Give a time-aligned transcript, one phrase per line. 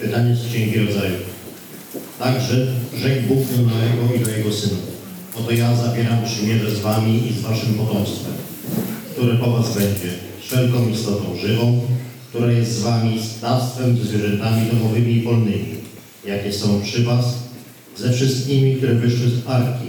[0.00, 1.16] Czytanie z Księgi Rodzaju.
[2.18, 4.76] Także rzekł Bóg do Noego i do jego syna.
[5.34, 8.32] Oto ja zawieram przymierze z wami i z waszym potomstwem,
[9.12, 10.08] które po was będzie
[10.40, 11.80] wszelką istotą żywą,
[12.28, 15.74] która jest z wami, z ptactwem, ze zwierzętami domowymi i polnymi,
[16.26, 17.24] jakie są przy was,
[17.96, 19.88] ze wszystkimi, które wyszły z arki,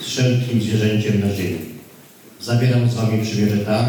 [0.00, 1.58] z wszelkim zwierzęciem na ziemi.
[2.40, 3.88] Zabieram z wami przymierze tak,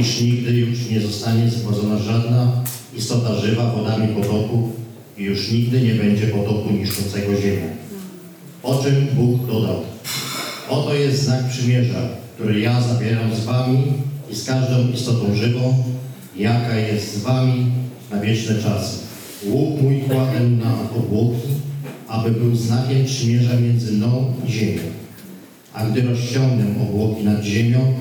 [0.00, 2.52] iż nigdy już nie zostanie zgładzona żadna
[2.96, 4.70] istota żywa wodami potoku
[5.18, 7.68] i już nigdy nie będzie potoku niszczącego ziemię.
[8.62, 9.82] O czym Bóg dodał.
[10.68, 13.82] Oto jest znak przymierza, który ja zawieram z wami
[14.30, 15.84] i z każdą istotą żywą,
[16.36, 17.66] jaka jest z wami
[18.10, 18.98] na wieczne czasy.
[19.46, 21.48] Łuk mój kładę na obłoki,
[22.08, 24.82] aby był znakiem przymierza między mną i ziemią.
[25.72, 27.94] A gdy rozciągnę obłoki nad ziemią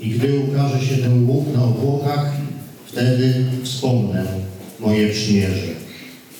[0.00, 2.32] i gdy ukaże się ten łuk na obłokach,
[2.86, 4.26] wtedy wspomnę
[4.80, 5.66] moje przymierze,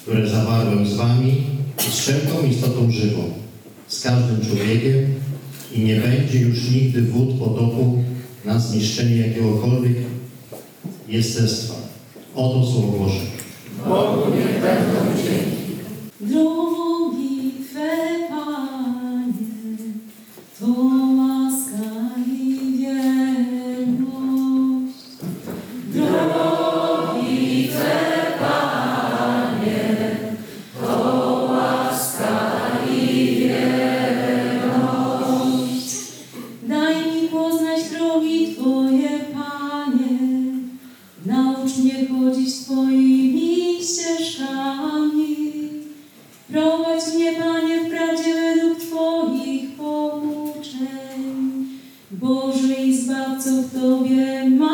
[0.03, 1.43] które zawarłem z wami
[1.89, 3.23] i z wszelką istotą żywą,
[3.89, 5.15] z każdym człowiekiem
[5.75, 8.03] i nie będzie już nigdy wód potoku
[8.45, 9.97] na zniszczenie jakiegokolwiek
[11.09, 11.75] jestestwa.
[12.35, 13.21] Oto Słowo Boże.
[13.85, 15.56] Drogi
[53.97, 54.66] Tobie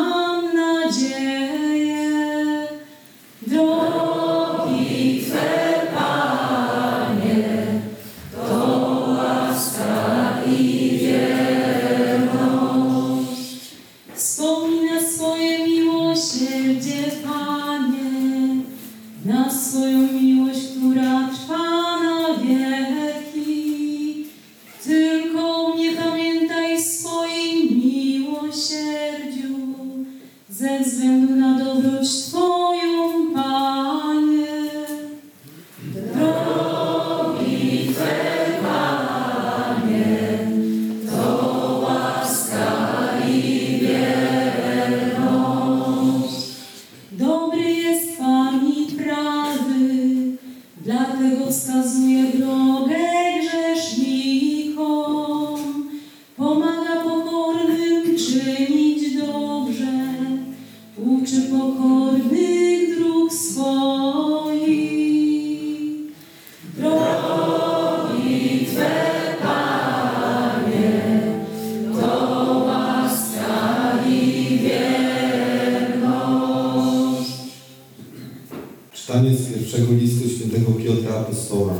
[79.13, 81.73] Czytanie z pierwszego listu świętego Piotra Apostoła.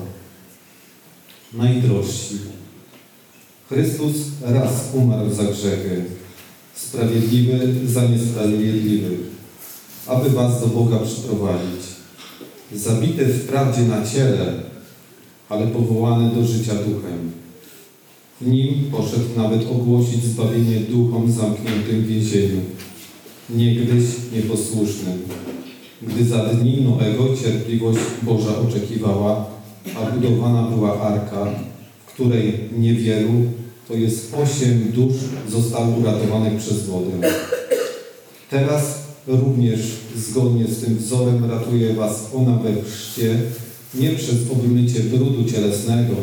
[1.53, 2.35] Najdrożsi.
[3.69, 6.05] Chrystus raz umarł za grzechy,
[6.75, 9.19] sprawiedliwy za niesprawiedliwych,
[10.07, 11.81] aby was do Boga przyprowadzić.
[12.73, 14.53] Zabity wprawdzie na ciele,
[15.49, 17.31] ale powołany do życia duchem.
[18.41, 22.61] W nim poszedł nawet ogłosić zbawienie duchom zamkniętym w więzieniu,
[23.49, 25.42] niegdyś nieposłusznym
[26.07, 29.45] gdy za dni Noego cierpliwość Boża oczekiwała,
[29.95, 31.45] a budowana była arka,
[32.05, 33.33] w której niewielu,
[33.87, 35.15] to jest osiem dusz,
[35.49, 37.11] zostało uratowanych przez wodę.
[38.49, 39.79] Teraz również
[40.15, 43.39] zgodnie z tym wzorem ratuje Was ona we chrzcie,
[43.95, 46.15] nie przez obmycie brudu cielesnego,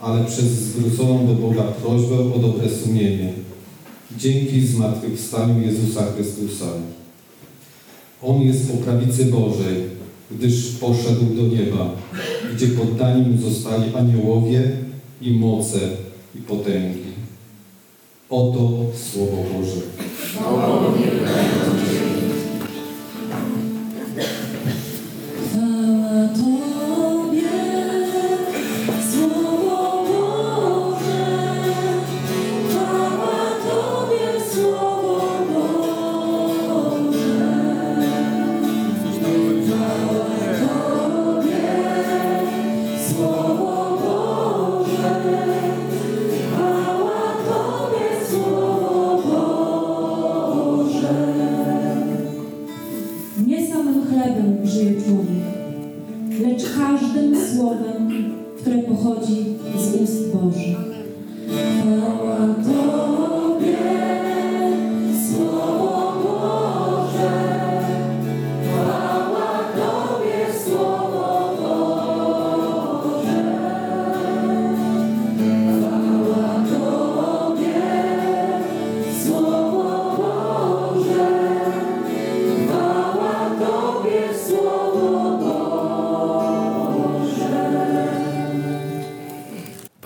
[0.00, 3.32] ale przez zwróconą do Boga prośbę o dobre sumienie.
[4.18, 6.66] Dzięki zmartwychwstaniu Jezusa Chrystusa.
[8.22, 9.76] On jest po prawicy Bożej,
[10.30, 11.90] gdyż poszedł do nieba,
[12.54, 14.70] gdzie poddani mu zostali aniołowie
[15.20, 15.78] i moce
[16.34, 17.12] i potęgi.
[18.30, 19.80] Oto Słowo Boże.
[20.18, 20.80] Chwała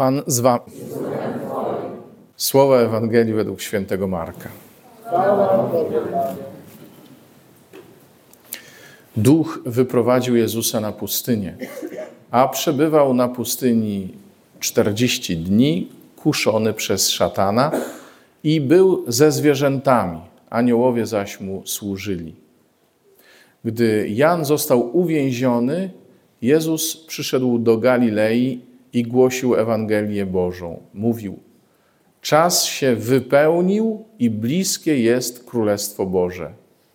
[0.06, 0.72] Pan z wami.
[2.36, 4.48] Słowa Ewangelii według świętego Marka.
[9.16, 11.56] Duch wyprowadził Jezusa na pustynię,
[12.30, 14.08] a przebywał na pustyni
[14.60, 17.70] 40 dni, kuszony przez szatana
[18.44, 20.20] i był ze zwierzętami,
[20.50, 22.34] aniołowie zaś mu służyli.
[23.64, 25.90] Gdy Jan został uwięziony,
[26.42, 30.82] Jezus przyszedł do Galilei i głosił Ewangelię Bożą.
[30.94, 31.38] Mówił:
[32.20, 36.52] Czas się wypełnił i bliskie jest Królestwo Boże.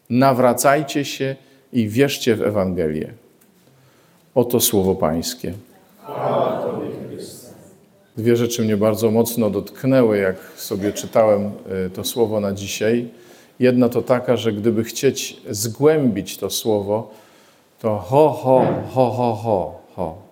[0.09, 1.35] Nawracajcie się
[1.73, 3.13] i wierzcie w Ewangelię.
[4.35, 5.53] Oto słowo Pańskie.
[8.17, 11.51] Dwie rzeczy mnie bardzo mocno dotknęły, jak sobie czytałem
[11.85, 13.09] y, to słowo na dzisiaj.
[13.59, 17.11] Jedna to taka, że gdyby chcieć zgłębić to słowo,
[17.79, 20.30] to ho, ho, ho, ho, ho, ho.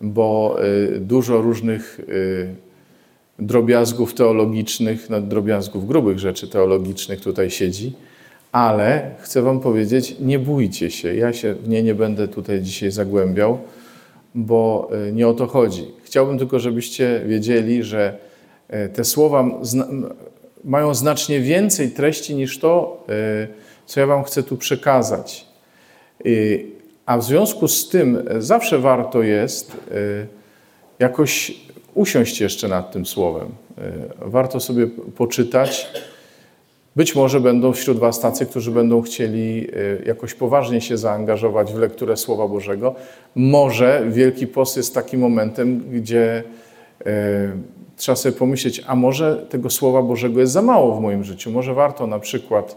[0.00, 0.56] Bo
[0.96, 2.54] y, dużo różnych y,
[3.38, 7.92] drobiazgów teologicznych, no, drobiazgów grubych rzeczy teologicznych tutaj siedzi,
[8.52, 11.14] ale chcę Wam powiedzieć, nie bójcie się.
[11.14, 13.58] Ja się w nie nie będę tutaj dzisiaj zagłębiał,
[14.34, 15.84] bo y, nie o to chodzi.
[16.04, 18.18] Chciałbym tylko, żebyście wiedzieli, że
[18.94, 19.88] te słowa zna-
[20.64, 23.04] mają znacznie więcej treści niż to,
[23.86, 25.46] co ja Wam chcę tu przekazać.
[27.06, 30.26] A w związku z tym y, zawsze warto jest y,
[30.98, 31.60] jakoś
[31.94, 33.48] usiąść jeszcze nad tym słowem.
[33.78, 33.82] Y,
[34.30, 34.86] Warto sobie
[35.16, 35.86] poczytać.
[36.96, 39.66] Być może będą wśród Was tacy, którzy będą chcieli
[40.06, 42.94] jakoś poważnie się zaangażować w lekturę Słowa Bożego.
[43.34, 46.42] Może Wielki Post jest takim momentem, gdzie
[47.96, 51.50] trzeba sobie pomyśleć, a może tego Słowa Bożego jest za mało w moim życiu.
[51.50, 52.76] Może warto na przykład,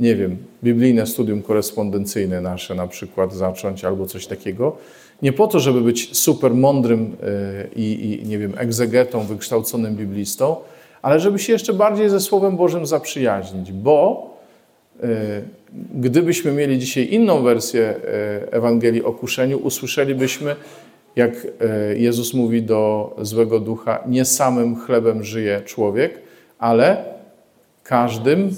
[0.00, 4.76] nie wiem, biblijne studium korespondencyjne nasze na przykład zacząć albo coś takiego.
[5.22, 10.56] Nie po to, żeby być super mądrym y, i, i nie wiem, egzegetą, wykształconym biblistą,
[11.02, 14.30] ale żeby się jeszcze bardziej ze Słowem Bożym zaprzyjaźnić, bo
[15.04, 15.06] y,
[15.94, 17.94] gdybyśmy mieli dzisiaj inną wersję
[18.44, 20.56] y, Ewangelii o kuszeniu, usłyszelibyśmy,
[21.16, 21.46] jak
[21.96, 26.20] Jezus mówi do złego ducha, nie samym chlebem żyje człowiek,
[26.58, 27.04] ale
[27.82, 28.50] każdym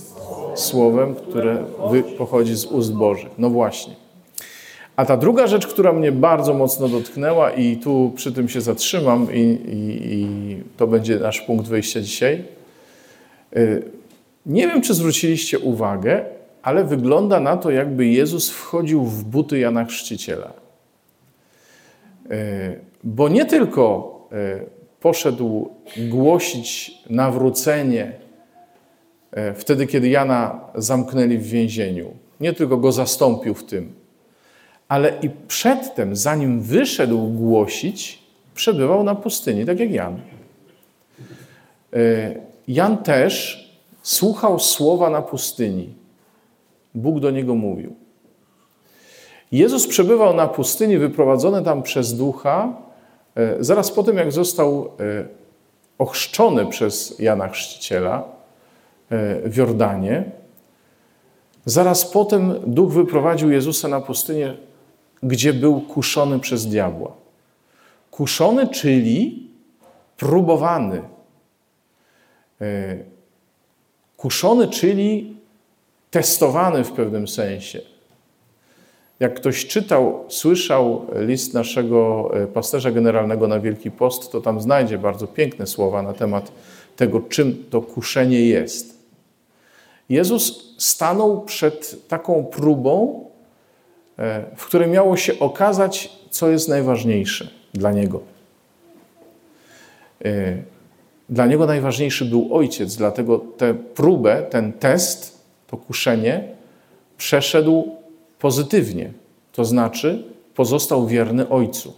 [0.54, 1.64] słowem, które
[2.18, 3.30] pochodzi z ust Bożych.
[3.38, 3.94] No właśnie.
[4.96, 9.34] A ta druga rzecz, która mnie bardzo mocno dotknęła i tu przy tym się zatrzymam
[9.34, 10.26] i, i, i
[10.76, 12.44] to będzie nasz punkt wyjścia dzisiaj.
[13.56, 13.82] Y,
[14.46, 16.24] Nie wiem, czy zwróciliście uwagę,
[16.62, 20.52] ale wygląda na to, jakby Jezus wchodził w buty Jana Chrzciciela.
[22.32, 24.66] Y, Bo nie tylko y,
[25.00, 28.12] poszedł głosić nawrócenie
[29.54, 33.92] wtedy, kiedy Jana zamknęli w więzieniu, nie tylko go zastąpił w tym,
[34.88, 38.22] ale i przedtem, zanim wyszedł głosić,
[38.54, 40.20] przebywał na pustyni, tak jak Jan.
[41.96, 43.64] Y, Jan też
[44.02, 45.94] słuchał słowa na pustyni.
[46.94, 47.94] Bóg do niego mówił.
[49.52, 52.72] Jezus przebywał na pustyni, wyprowadzony tam przez ducha,
[53.38, 54.90] y, zaraz po tym, jak został
[55.98, 58.39] ochrzczony przez Jana Chrzciciela
[59.44, 60.24] w Jordanie.
[61.64, 64.56] Zaraz potem duch wyprowadził Jezusa na pustynię,
[65.22, 67.12] gdzie był kuszony przez diabła.
[68.10, 69.48] Kuszony, czyli
[70.16, 71.02] próbowany.
[72.60, 72.96] E,
[74.16, 75.36] Kuszony, czyli
[76.10, 77.80] testowany w pewnym sensie.
[79.20, 84.98] Jak ktoś czytał, słyszał list naszego e, pasterza generalnego na Wielki Post, to tam znajdzie
[84.98, 86.52] bardzo piękne słowa na temat
[86.96, 88.99] tego, czym to kuszenie jest.
[90.10, 93.24] Jezus stanął przed taką próbą,
[94.18, 98.20] e, w której miało się okazać, co jest najważniejsze dla Niego.
[100.24, 100.56] E,
[101.30, 106.44] Dla Niego najważniejszy był Ojciec, dlatego tę próbę, ten test, to kuszenie
[107.18, 107.88] przeszedł
[108.38, 109.12] pozytywnie.
[109.52, 110.24] To znaczy
[110.54, 111.92] pozostał wierny Ojcu.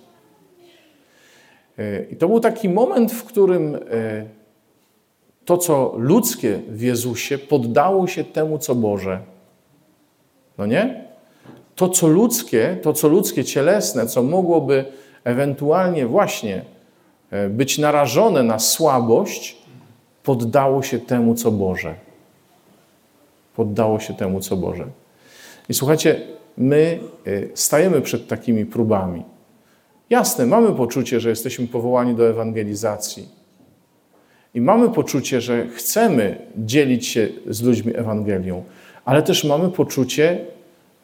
[1.78, 3.78] E, I to był taki moment, w którym
[5.44, 9.20] to, co ludzkie w Jezusie, poddało się temu, co Boże.
[10.58, 11.04] No nie?
[11.74, 14.84] To, co ludzkie, to, co ludzkie, cielesne, co mogłoby
[15.24, 16.64] ewentualnie właśnie
[17.30, 19.56] e, być narażone na słabość,
[20.22, 21.94] poddało się temu, co Boże.
[23.56, 24.86] Poddało się temu, co Boże.
[25.68, 26.20] I słuchajcie,
[26.56, 29.24] my y, stajemy przed takimi próbami.
[30.10, 33.28] Jasne, mamy poczucie, że jesteśmy powołani do ewangelizacji.
[34.54, 38.64] I mamy poczucie, że chcemy dzielić się z ludźmi Ewangelią,
[39.04, 40.38] ale też mamy poczucie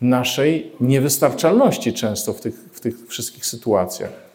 [0.00, 4.28] naszej niewystarczalności często w tych, w tych wszystkich sytuacjach.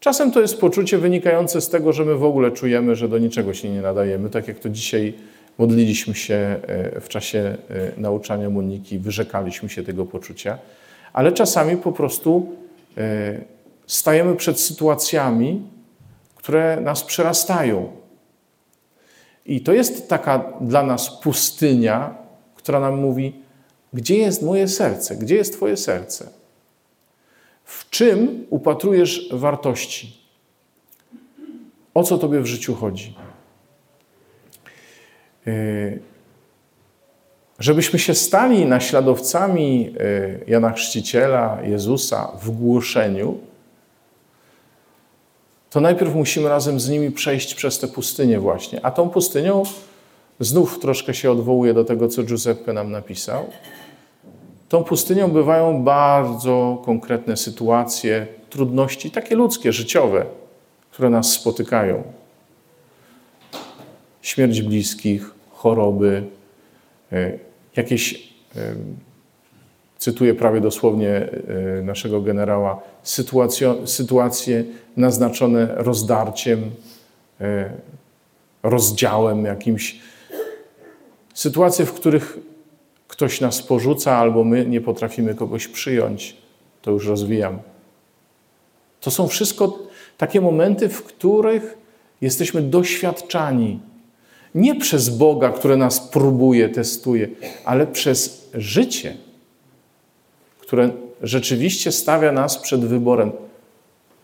[0.00, 3.54] Czasem to jest poczucie wynikające z tego, że my w ogóle czujemy, że do niczego
[3.54, 5.14] się nie nadajemy, tak jak to dzisiaj
[5.58, 7.56] modliliśmy się e, w czasie e,
[8.00, 10.58] nauczania Moniki, wyrzekaliśmy się tego poczucia,
[11.12, 12.56] ale czasami po prostu
[12.98, 13.40] e,
[13.86, 15.62] stajemy przed sytuacjami,
[16.36, 17.99] które nas przerastają.
[19.46, 22.14] I to jest taka dla nas pustynia,
[22.54, 23.42] która nam mówi:
[23.92, 25.16] Gdzie jest moje serce?
[25.16, 26.28] Gdzie jest Twoje serce?
[27.64, 30.20] W czym upatrujesz wartości?
[31.94, 33.14] O co Tobie w życiu chodzi?
[35.46, 36.00] Yy,
[37.60, 43.38] Żebyśmy się stali naśladowcami yy, Jana Chrzciciela, Jezusa w głoszeniu,
[45.70, 48.84] to najpierw musimy razem z nimi przejść przez tę pustynię właśnie.
[48.84, 49.62] A tą pustynią
[50.40, 53.46] znów troszkę się odwołuję do tego, co Giuseppe nam napisał.
[54.68, 60.26] Tą pustynią bywają bardzo konkretne sytuacje, trudności, takie ludzkie, życiowe,
[60.90, 62.02] które nas spotykają.
[64.22, 66.22] Śmierć bliskich, choroby,
[67.12, 67.38] e,
[67.76, 68.74] jakieś, e,
[70.00, 71.28] cytuję prawie dosłownie e,
[71.82, 72.80] naszego generała,
[73.84, 74.64] sytuacje
[74.96, 76.70] naznaczone rozdarciem,
[78.62, 80.00] rozdziałem jakimś.
[81.34, 82.38] Sytuacje, w których
[83.08, 86.36] ktoś nas porzuca albo my nie potrafimy kogoś przyjąć.
[86.82, 87.58] To już rozwijam.
[89.00, 89.78] To są wszystko
[90.18, 91.78] takie momenty, w których
[92.20, 93.80] jesteśmy doświadczani.
[94.54, 97.28] Nie przez Boga, które nas próbuje, testuje,
[97.64, 99.16] ale przez życie,
[100.70, 100.90] które
[101.22, 103.32] rzeczywiście stawia nas przed wyborem.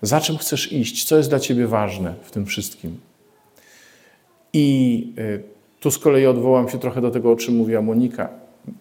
[0.03, 1.05] Za czym chcesz iść?
[1.05, 3.01] Co jest dla ciebie ważne w tym wszystkim?
[4.53, 5.43] I y,
[5.81, 8.29] tu z kolei odwołam się trochę do tego, o czym mówiła Monika.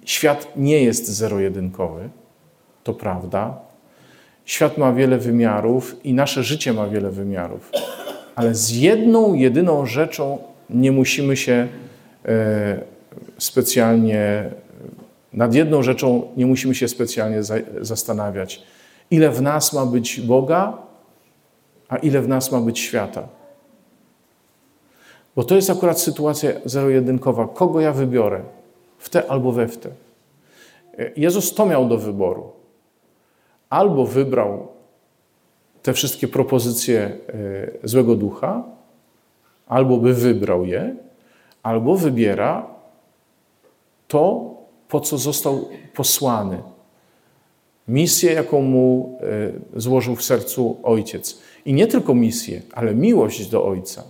[0.06, 2.10] Świat nie jest zero-jedynkowy,
[2.84, 3.58] to prawda.
[4.46, 7.72] Świat ma wiele wymiarów i nasze życie ma wiele wymiarów.
[8.36, 10.38] Ale z jedną, jedyną rzeczą
[10.70, 11.68] nie musimy się
[12.26, 12.82] e,
[13.38, 14.52] specjalnie,
[15.36, 18.64] nad jedną rzeczą nie musimy się specjalnie za, zastanawiać.
[19.12, 20.78] Ile w nas ma być Boga,
[21.90, 23.28] a ile w nas ma być świata.
[25.36, 27.48] Bo to jest akurat sytuacja zero-jedynkowa.
[27.48, 28.42] Kogo ja wybiorę?
[28.98, 29.90] W te albo we w te.
[31.18, 32.52] Jezus to miał do wyboru.
[33.70, 34.68] Albo wybrał
[35.84, 38.64] te wszystkie propozycje e, złego ducha,
[39.68, 40.96] albo by wybrał je,
[41.64, 42.68] albo wybiera
[44.08, 44.55] to,
[44.90, 46.62] po co został posłany.
[47.88, 49.20] Misję, jaką mu
[49.76, 51.40] e, złożył w sercu ojciec.
[51.66, 54.04] I nie tylko misję, ale miłość do ojca.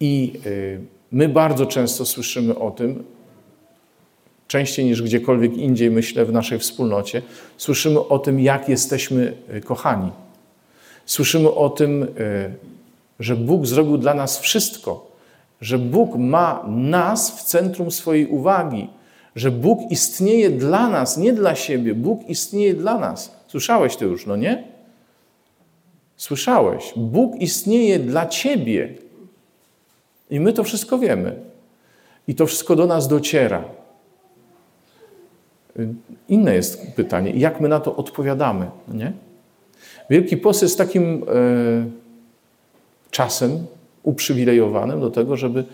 [0.00, 0.50] I e,
[1.12, 3.04] my bardzo często słyszymy o tym,
[4.48, 7.22] częściej niż gdziekolwiek indziej, myślę, w naszej wspólnocie,
[7.56, 10.10] słyszymy o tym, jak jesteśmy e, kochani.
[11.06, 12.06] Słyszymy o tym,
[13.20, 15.10] że Bóg zrobił dla nas wszystko,
[15.60, 18.88] że Bóg ma nas w centrum swojej uwagi,
[19.36, 21.94] że Bóg istnieje dla nas, nie dla siebie.
[21.94, 23.36] Bóg istnieje dla nas.
[23.48, 24.64] Słyszałeś to już, no nie?
[26.16, 26.92] Słyszałeś.
[26.96, 28.94] Bóg istnieje dla ciebie.
[30.30, 31.36] I my to wszystko wiemy.
[32.28, 33.64] I to wszystko do nas dociera.
[36.28, 39.12] Inne jest pytanie, jak my na to odpowiadamy, nie?
[40.10, 41.86] Wielki Post jest takim e,
[43.10, 43.66] czasem
[44.02, 45.64] uprzywilejowanym do tego, żeby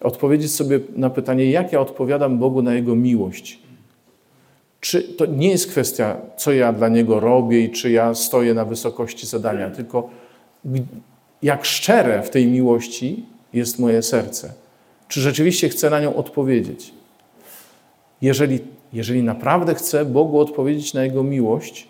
[0.00, 3.58] odpowiedzieć sobie na pytanie, jak ja odpowiadam Bogu na Jego miłość.
[4.80, 8.64] Czy to nie jest kwestia, co ja dla Niego robię i czy ja stoję na
[8.64, 10.10] wysokości zadania, tylko
[11.42, 14.52] jak szczere w tej miłości jest moje serce.
[15.08, 16.92] Czy rzeczywiście chcę na nią odpowiedzieć?
[18.22, 18.58] Jeżeli,
[18.92, 21.88] jeżeli naprawdę chcę Bogu odpowiedzieć na Jego miłość,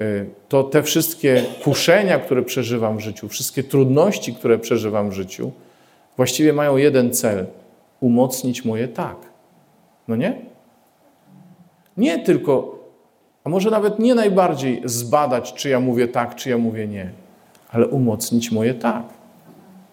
[0.00, 5.52] y, to te wszystkie kuszenia, które przeżywam w życiu, wszystkie trudności, które przeżywam w życiu,
[6.18, 7.46] właściwie mają jeden cel
[8.00, 9.16] umocnić moje tak.
[10.08, 10.38] No nie?
[11.96, 12.78] Nie tylko,
[13.44, 17.10] a może nawet nie najbardziej zbadać, czy ja mówię tak, czy ja mówię nie,
[17.70, 19.02] ale umocnić moje tak.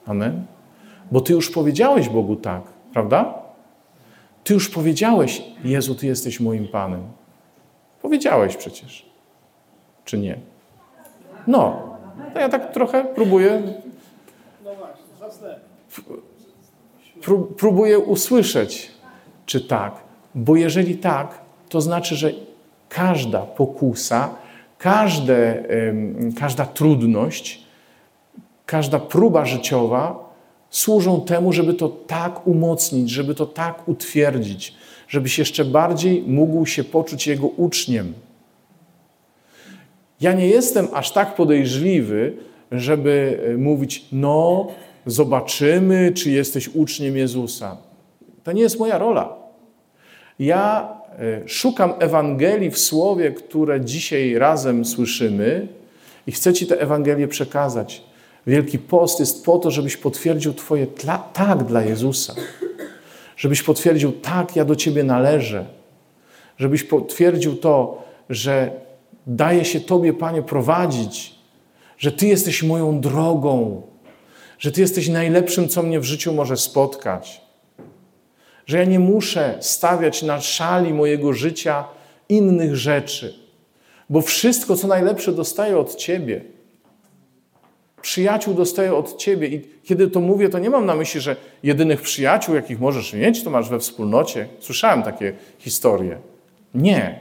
[0.06, 0.46] Amen.
[1.12, 2.62] Bo Ty już powiedziałeś Bogu tak,
[2.94, 3.34] prawda?
[4.44, 7.02] Ty już powiedziałeś, Jezu, Ty jesteś moim Panem.
[8.02, 9.06] Powiedziałeś przecież.
[10.06, 10.38] Czy nie?
[11.48, 11.82] No,
[12.34, 13.62] to ja tak trochę próbuję.
[14.64, 15.75] Pró-
[17.58, 18.92] próbuję usłyszeć,
[19.46, 19.94] czy tak.
[20.36, 22.32] Bo jeżeli tak, to znaczy, że
[22.90, 24.30] każda pokusa,
[24.78, 25.64] każde,
[26.40, 27.64] każda trudność,
[28.66, 30.34] każda próba życiowa
[30.70, 34.74] służą temu, żeby to tak umocnić, żeby to tak utwierdzić,
[35.08, 38.14] żebyś jeszcze bardziej mógł się poczuć Jego uczniem.
[40.22, 42.38] Ja nie jestem aż tak podejrzliwy,
[42.72, 44.68] żeby e, mówić, no,
[45.06, 47.78] zobaczymy, czy jesteś uczniem Jezusa.
[48.44, 49.36] To nie jest moja rola.
[50.40, 55.68] Ja e, szukam Ewangelii w słowie, które dzisiaj razem słyszymy
[56.28, 58.04] i chcę Ci tę Ewangelię przekazać.
[58.48, 62.36] Wielki Post jest po to, żebyś potwierdził Twoje tla, tak dla Jezusa.
[63.38, 65.66] Żebyś potwierdził, tak, ja do Ciebie należę.
[66.58, 68.72] Żebyś potwierdził to, że
[69.28, 71.36] daje się Tobie, Panie, prowadzić,
[71.98, 73.82] że Ty jesteś moją drogą,
[74.60, 77.42] że Ty jesteś najlepszym, co mnie w życiu może spotkać,
[78.66, 81.84] że ja nie muszę stawiać na szali mojego życia
[82.30, 83.40] innych rzeczy,
[84.10, 86.42] bo wszystko, co najlepsze, dostaję od Ciebie.
[88.02, 92.02] Przyjaciół dostaję od Ciebie i kiedy to mówię, to nie mam na myśli, że jedynych
[92.02, 94.48] przyjaciół, jakich możesz mieć, to masz we wspólnocie.
[94.60, 96.18] Słyszałem takie historie.
[96.74, 97.20] Nie.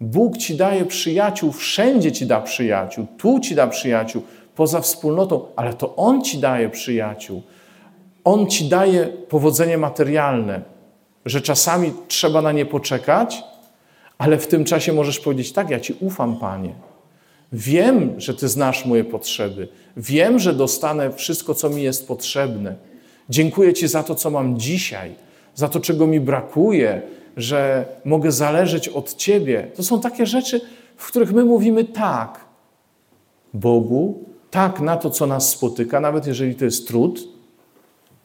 [0.00, 4.22] Bóg ci daje przyjaciół, wszędzie ci da przyjaciół, tu ci da przyjaciół,
[4.60, 7.42] poza wspólnotą, ale to On ci daje przyjaciół.
[8.24, 10.62] On ci daje powodzenie materialne,
[11.24, 13.42] że czasami trzeba na nie poczekać,
[14.18, 16.74] ale w tym czasie możesz powiedzieć: Tak, ja ci ufam, Panie.
[17.52, 19.68] Wiem, że Ty znasz moje potrzeby.
[19.96, 22.74] Wiem, że dostanę wszystko, co mi jest potrzebne.
[23.28, 25.14] Dziękuję Ci za to, co mam dzisiaj,
[25.54, 27.02] za to, czego mi brakuje,
[27.36, 29.70] że mogę zależeć od Ciebie.
[29.76, 30.60] To są takie rzeczy,
[30.96, 32.50] w których my mówimy tak
[33.54, 37.20] Bogu, tak na to, co nas spotyka, nawet jeżeli to jest trud.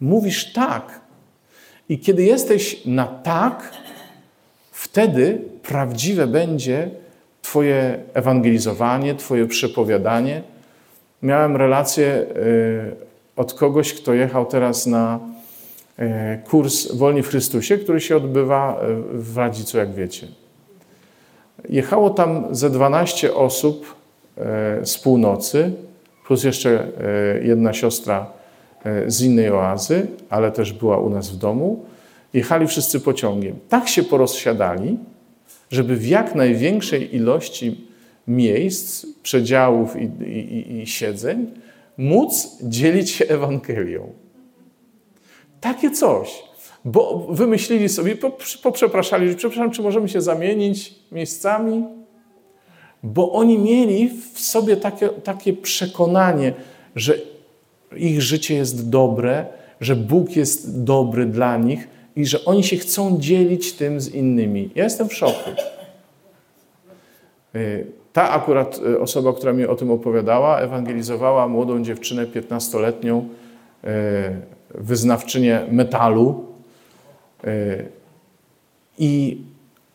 [0.01, 0.99] Mówisz tak.
[1.89, 3.71] I kiedy jesteś na tak,
[4.71, 6.89] wtedy prawdziwe będzie
[7.41, 10.43] Twoje ewangelizowanie, Twoje przepowiadanie.
[11.21, 12.95] Miałem relację y,
[13.35, 15.19] od kogoś, kto jechał teraz na
[15.99, 16.03] y,
[16.49, 18.81] kurs Wolni w Chrystusie, który się odbywa
[19.13, 20.27] y, w Radzicu, jak wiecie.
[21.69, 23.95] Jechało tam ze 12 osób
[24.83, 25.71] z północy,
[26.27, 26.87] plus jeszcze
[27.43, 28.31] jedna siostra
[29.07, 31.85] z innej oazy, ale też była u nas w domu.
[32.33, 33.55] Jechali wszyscy pociągiem.
[33.69, 34.97] Tak się porozsiadali,
[35.71, 37.87] żeby w jak największej ilości
[38.27, 41.51] miejsc, przedziałów i, i, i siedzeń
[41.97, 44.09] móc dzielić się Ewangelią.
[45.61, 46.43] Takie coś.
[46.85, 48.15] Bo wymyślili sobie,
[48.63, 51.83] poprzepraszali, przepraszam, czy możemy się zamienić miejscami?
[53.05, 56.53] Bo oni mieli w sobie takie, takie przekonanie,
[56.95, 57.13] że
[57.95, 59.45] ich życie jest dobre,
[59.81, 64.69] że Bóg jest dobry dla nich, i że oni się chcą dzielić tym z innymi.
[64.75, 65.49] Ja jestem w szoku.
[68.13, 73.21] Ta akurat osoba, która mi o tym opowiadała, ewangelizowała młodą dziewczynę, 15-letnią,
[74.75, 76.45] wyznawczynię metalu
[78.97, 79.37] i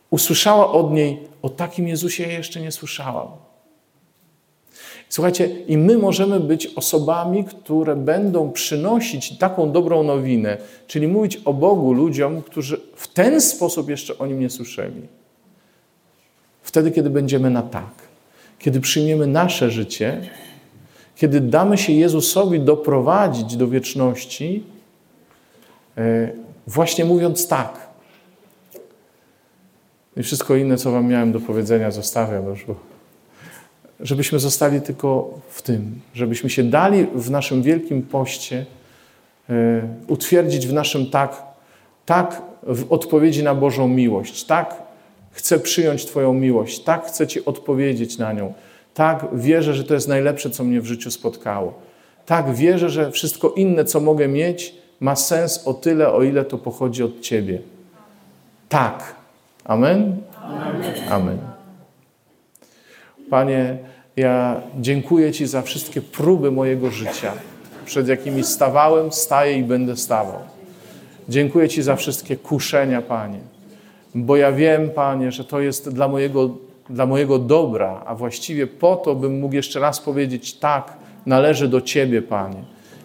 [0.09, 3.27] usłyszała od niej, o takim Jezusie jeszcze nie słyszałam.
[5.09, 11.53] Słuchajcie, i my możemy być osobami, które będą przynosić taką dobrą nowinę, czyli mówić o
[11.53, 15.01] Bogu ludziom, którzy w ten sposób jeszcze o nim nie słyszeli.
[16.61, 17.91] Wtedy, kiedy będziemy na tak,
[18.59, 20.21] kiedy przyjmiemy nasze życie,
[21.15, 24.63] kiedy damy się Jezusowi doprowadzić do wieczności,
[26.67, 27.90] właśnie mówiąc tak.
[30.17, 32.75] I wszystko inne, co Wam miałem do powiedzenia, zostawiam już, bo
[33.99, 38.65] żebyśmy zostali tylko w tym, żebyśmy się dali w naszym wielkim poście
[39.49, 39.53] y,
[40.07, 41.43] utwierdzić w naszym tak,
[42.05, 44.75] tak w odpowiedzi na Bożą miłość, tak
[45.31, 48.53] chcę przyjąć Twoją miłość, tak chcę Ci odpowiedzieć na nią,
[48.93, 51.73] tak wierzę, że to jest najlepsze, co mnie w życiu spotkało,
[52.25, 56.57] tak wierzę, że wszystko inne, co mogę mieć, ma sens o tyle, o ile to
[56.57, 57.61] pochodzi od Ciebie.
[58.69, 59.20] Tak.
[59.65, 60.17] Amen?
[61.09, 61.37] Amen.
[63.29, 63.77] Panie,
[64.17, 67.33] ja dziękuję Ci za wszystkie próby mojego życia,
[67.85, 70.39] przed jakimi stawałem, staję i będę stawał.
[71.29, 73.39] Dziękuję Ci za wszystkie kuszenia, Panie,
[74.15, 76.49] bo ja wiem, Panie, że to jest dla mojego,
[76.89, 80.93] dla mojego dobra, a właściwie po to, bym mógł jeszcze raz powiedzieć: tak,
[81.25, 82.63] należy do Ciebie, Panie.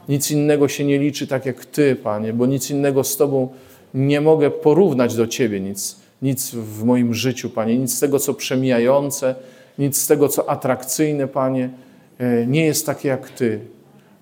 [0.09, 3.49] Nic innego się nie liczy tak jak Ty, Panie, bo nic innego z Tobą
[3.95, 8.35] nie mogę porównać do Ciebie, nic, nic w moim życiu, Panie, nic z tego, co
[8.35, 9.35] przemijające
[9.79, 11.71] nic z tego, co atrakcyjne, Panie.
[12.19, 13.61] e, nie jest takie jak Ty,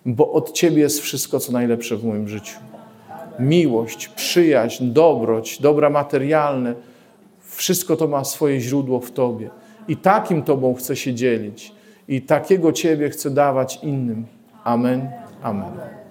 [0.07, 2.59] bo od Ciebie jest wszystko, co najlepsze w moim życiu.
[3.39, 6.75] Miłość, przyjaźń, dobroć, dobra materialne,
[7.41, 9.51] wszystko to ma swoje źródło w Tobie.
[9.89, 11.73] I takim Tobą chcę się dzielić.
[12.09, 14.27] I takiego Ciebie chcę dawać innym.
[14.65, 15.09] Amen.
[15.43, 16.04] Amen.